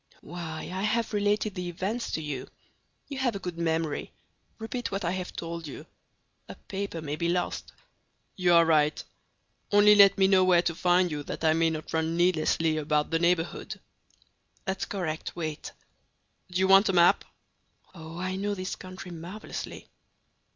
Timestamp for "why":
0.21-0.61